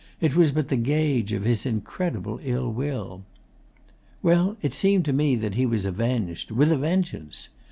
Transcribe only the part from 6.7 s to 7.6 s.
a vengeance.